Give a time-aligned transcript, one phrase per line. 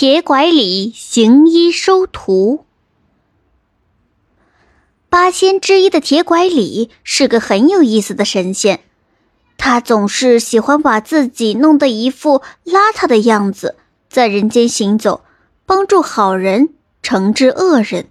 [0.00, 2.64] 铁拐李行医收徒。
[5.08, 8.78] 八仙之一的铁拐李是个很有意思的神仙，
[9.56, 13.74] 他总是喜欢把自己弄得一副邋遢的样子，
[14.08, 15.24] 在人间行走，
[15.66, 16.68] 帮助好人，
[17.02, 18.06] 惩治恶人。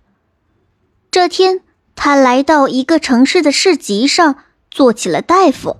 [1.09, 1.61] 这天，
[1.95, 5.77] 他来到一个城市的市集上，做起了大夫。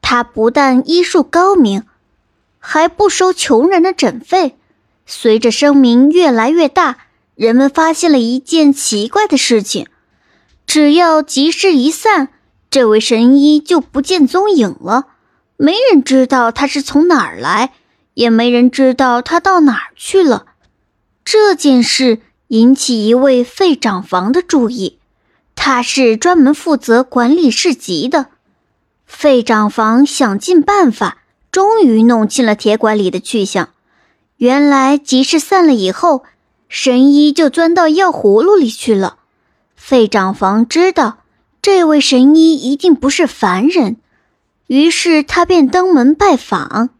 [0.00, 1.82] 他不但医术高明，
[2.60, 4.56] 还不收穷人的诊费。
[5.06, 6.98] 随着声名越来越大，
[7.34, 9.86] 人们发现了一件奇怪的事情：
[10.66, 12.28] 只要集市一散，
[12.70, 15.08] 这位神医就不见踪影了。
[15.56, 17.72] 没人知道他是从哪儿来，
[18.14, 20.46] 也没人知道他到哪儿去了。
[21.24, 24.98] 这件事引起一位费长房的注意，
[25.54, 28.26] 他是专门负责管理市集的。
[29.06, 31.18] 费长房想尽办法，
[31.52, 33.68] 终于弄清了铁拐李的去向。
[34.38, 36.24] 原来集市散了以后，
[36.68, 39.18] 神医就钻到药葫芦里去了。
[39.76, 41.18] 费长房知道
[41.62, 43.96] 这位神医一定不是凡人，
[44.66, 46.90] 于是他便登门拜访。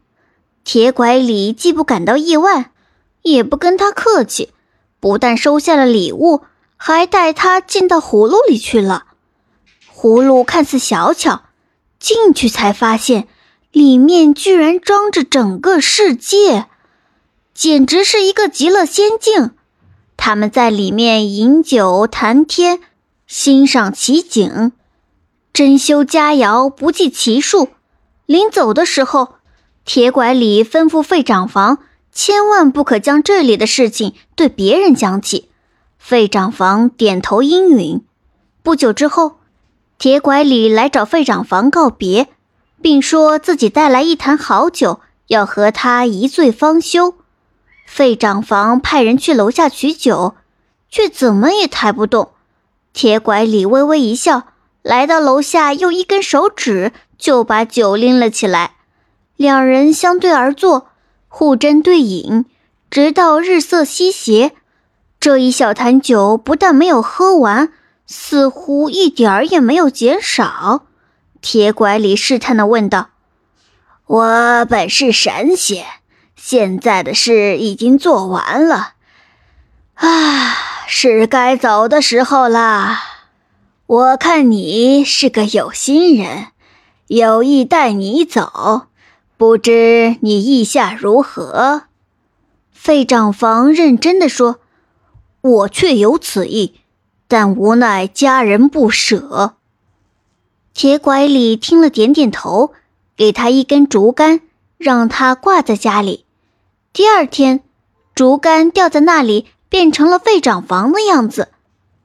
[0.63, 2.71] 铁拐李既不感到意外，
[3.23, 4.51] 也不跟他客气，
[5.01, 6.43] 不但收下了礼物，
[6.77, 9.07] 还带他进到葫芦里去了。
[9.93, 11.43] 葫芦看似小巧，
[11.99, 13.27] 进去才发现，
[13.73, 16.67] 里面居然装着整个世界。
[17.55, 19.53] 简直是一个极乐仙境，
[20.17, 22.81] 他们在里面饮酒谈天，
[23.29, 24.73] 欣赏奇景，
[25.53, 27.69] 珍馐佳肴不计其数。
[28.27, 29.35] 临走的时候，
[29.85, 31.79] 铁拐李吩咐费长房，
[32.11, 35.49] 千万不可将这里的事情对别人讲起。
[35.97, 38.03] 费长房点头应允。
[38.65, 39.37] 不久之后，
[39.97, 42.29] 铁拐李来找费长房告别，
[42.83, 47.15] 并说自己带来一坛好酒，要和他一醉方休。
[47.85, 50.35] 费长房派人去楼下取酒，
[50.91, 52.31] 却怎么也抬不动。
[52.93, 54.49] 铁拐李微微一笑，
[54.83, 58.73] 来到楼下，用一根手指就把酒拎了起来。
[59.37, 60.89] 两人相对而坐，
[61.29, 62.45] 互斟对饮，
[62.89, 64.53] 直到日色西斜。
[65.19, 67.73] 这一小坛酒不但没有喝完，
[68.07, 70.85] 似乎一点儿也没有减少。
[71.41, 73.09] 铁拐李试探地问道
[74.07, 75.85] ：“我本是神仙。”
[76.47, 78.93] 现在的事已经做完了，
[79.95, 80.55] 啊，
[80.87, 82.99] 是该走的时候了。
[83.87, 86.49] 我看你是个有心人，
[87.07, 88.89] 有意带你走，
[89.39, 91.85] 不知你意下如何？
[92.71, 94.61] 费长房认真的说
[95.41, 96.75] ：“我确有此意，
[97.27, 99.55] 但无奈家人不舍。”
[100.75, 102.75] 铁拐李听了，点点头，
[103.17, 104.43] 给他一根竹竿，
[104.77, 106.24] 让他挂在家里。
[106.95, 107.65] 第二天，
[108.15, 111.49] 竹竿掉在那里，变成了费长房的样子。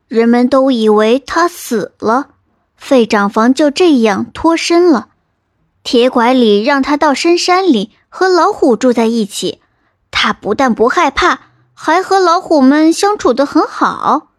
[0.08, 2.30] 人们都以为他死了，
[2.76, 5.10] 费长房就这样脱身了。
[5.84, 9.62] 铁拐李让他到深山里和老虎住在一起，
[10.10, 11.40] 他不但不害怕，
[11.76, 14.30] 还和老虎们相处得很好。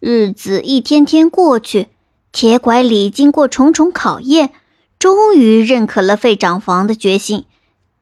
[0.00, 1.90] 日子一天天过去，
[2.32, 4.50] 铁拐李经过重重考验，
[4.98, 7.44] 终于认可了费长房的决心。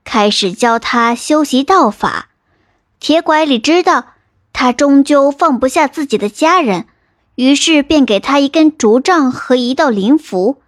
[0.05, 2.29] 开始教他修习道法。
[3.01, 4.07] 铁拐李知道
[4.53, 6.87] 他终究放不下自己的家人，
[7.35, 10.63] 于是便给他一根竹杖和一道灵符。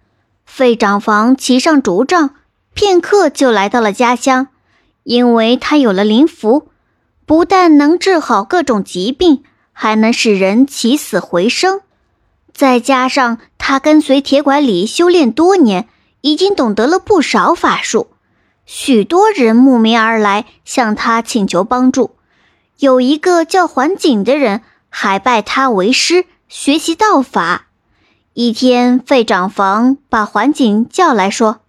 [0.45, 2.35] 费长房骑上竹杖，
[2.73, 4.47] 片刻就来到了家乡。
[5.03, 6.69] 因为他有了灵符，
[7.25, 11.79] 不但能治好各种疾病，还能使人起死回生。
[12.53, 15.87] 再加上他跟随铁拐李修炼多年，
[16.21, 18.09] 已经懂得了不少法术。
[18.67, 22.11] 许多人慕名而来，向他请求帮助。
[22.79, 27.67] 有一个叫桓景的人，还拜他为师，学习道法。
[28.33, 31.61] 一天，费长房把桓景叫来说：“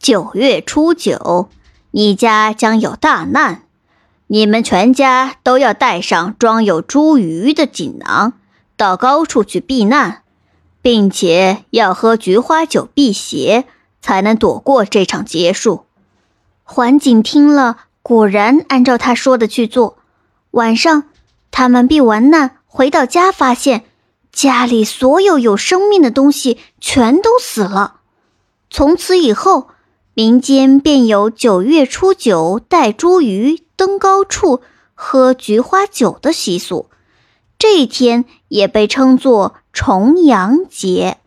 [0.00, 1.48] 九月初九，
[1.92, 3.62] 你家将有大难，
[4.26, 8.32] 你们全家都要带上装有茱萸的锦囊，
[8.76, 10.22] 到高处去避难，
[10.82, 13.66] 并且要喝菊花酒辟邪，
[14.02, 15.84] 才能躲过这场劫数。”
[16.64, 19.98] 环景听了，果然按照他说的去做。
[20.52, 21.04] 晚上，
[21.50, 23.84] 他们避完难回到家，发现
[24.32, 28.00] 家里所有有生命的东西全都死了。
[28.70, 29.68] 从此以后，
[30.14, 34.62] 民间便有九月初九带茱萸登高处
[34.94, 36.88] 喝菊花酒的习俗，
[37.58, 41.18] 这一天也被称作重阳节。